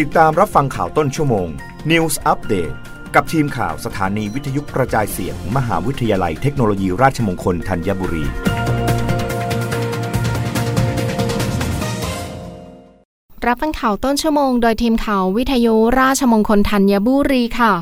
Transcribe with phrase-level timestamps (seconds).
[0.00, 1.48] ติดตามรับฟังข่าวต้นชั่วโมง
[1.90, 2.74] News Update
[3.14, 8.24] กับทีมข่าวสถานีวิทยุกระจายเสียงมมหาวิทยาลัยเทคโนโลยีราชมงคลธัญบุรี
[13.46, 17.72] รับฟังข่าวต้นชั่วโมงโดยทีมข่าววิทยุราชมงคลธัญบุรีค่ะ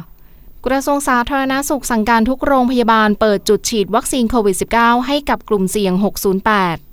[0.67, 6.90] กระทรวงสาธารณาสุขสั่งการทุกโรงพยาบาลเปิดจุดฉีดวัคซีนโควิด -19 ให้กับกลุ่มเสี่ยง 608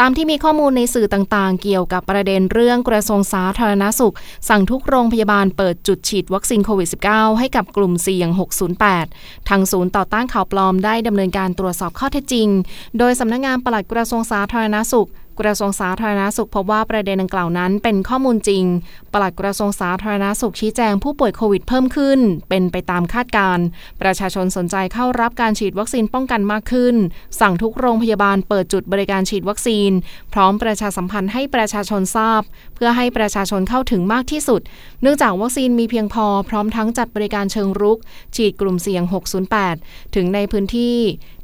[0.00, 4.14] ตามที่มีข้อมูลในสื่อต่างๆ เกี่ยวกับประเด็นเรื่องกระทรวงสาธารณาสุข
[4.48, 8.28] สั่งทุกโรงพยาบาลเปิดจุดฉีดวัคซีนโควิด -19 ให้กับกลุ่มเสี่ยง
[8.88, 12.48] 608 ทางศูนย์ต่อต้านข่าวปลอมได้ดำเนินการตรวจสอบข้อเท็จจริง
[12.98, 15.08] โดยสำนักงงานปลัดกระทรวงสาธารณาสุข
[15.40, 18.64] กระทรวงสาธารณาสุขพบว่าประเด็นดังกล่าวนั้นเป็นข้อมูลจริง
[19.14, 23.58] ปลัดกระทรวงสาธารณาสุขชี้แจงผู้ป่วยโควิดเพิ่มขึ้น เป็นไปตามคาดการ
[24.02, 26.94] ประชาชนสนใจเข้ารับการฉีดวัคซีนป้องกันมากขึ้น
[27.40, 29.90] สั่งทุกโรงพยาบาลเปิดจุดบริการฉีดวัคซีน
[30.32, 32.42] พร้อมประชาสัมพันธ์ให้ประชาชนทราบ
[32.74, 34.60] เพื่อให้ประชาชนเข้าถึงมากที่สุด
[35.02, 37.98] เนื่องจากวัคซีนมีเพียงพอ พร้อมทั้งจัดบริการเชิงรุก
[38.36, 39.02] ฉีดกลุ่มเสี่ยง
[39.58, 40.96] 608 ถึงในพื้นที่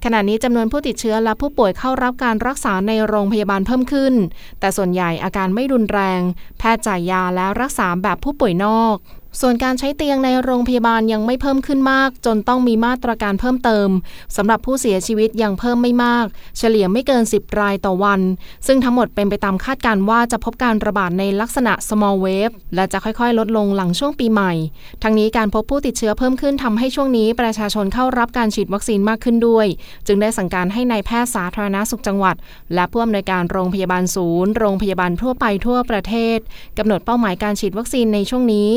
[0.04, 4.14] ขณะนี้จำนวนผู้ติดเชื้อและผู้ป่วยเข้ารับการรักษาในโรงพยาบาลเพิ่มขึ้น
[4.60, 6.20] แต่ส่วนใหญ่อาการไม่รุนแรง
[6.58, 8.96] แพทย์จ่ายยาและรักษาแบบผู้ป่วยนอก
[9.40, 13.88] ส่วนการใช้เตียงในโรงพยาบาลยังไม่เพิ่มขึ้นมาก จนต้องมีมาตรการเพิ่มเติม
[14.36, 16.26] สำหรับผู้เสียชีวิตยังเพิ่มไม่มาก
[16.58, 18.20] เฉลี่ยไม่เกิน 10 รายต่อวัน
[18.66, 24.52] ซึ่งทั้งหมดเป็นไปตามคาดการว่าจะพบการระบาดในลักษณะ small wave และจะค่อยๆ ลดลงหลังช่วงปีใหม่
[25.02, 29.66] ทั้งนี้การพบผู้ติดเชื้อเพิ่มขึ้นทำให้ช่วงนี้ประชาชนเข้ารับการฉีดวัคซีนมากขึ้นด้วย
[30.06, 32.36] จึงได้สั่งการให้ในายแพทย์สาธารณสุขจังหวัด
[32.74, 36.38] และผู้อำนวยการโรงพยาบาลศูนย์ โรงพยาบาลทั่วไปทั่วประเทศ
[36.78, 38.70] กำหนดเป้าหมายการฉีดวัคซีนในช่วงนี้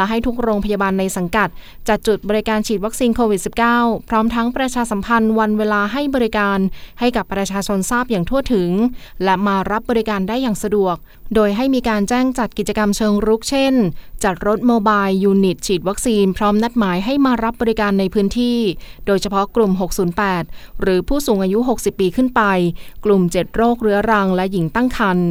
[0.00, 1.48] และให้ทุกโรงพยาบาลในสังกัด
[1.88, 3.40] จัดจุดบริการฉีดวัคซีนโควิด
[3.74, 6.58] -19 พร้อมทั้งประชาสัมพันธ์วันเวลาให้บริการ
[7.00, 8.70] ให้กับประชาชนทราบอย่างทั่วถึง
[9.24, 10.96] และมารับบริการได้อย่างสะดวก
[11.34, 13.74] โดยให้มีการแจ้งจัดกิจกรรมเชิงรุกเช่น
[14.24, 18.58] จัดรถ mobile unit ฉีดวัคซีน พร้อมนัดหมายให้มารับบริการในพื้นที่
[19.06, 19.72] โดยเฉพาะกลุ่ม
[20.26, 22.42] 608 หรือผู้สูงอายุ 60 ปีขึ้นไป
[23.04, 25.30] กลุ่ม 7 โรคเรื้อรังและหญิงตั้งครรภ์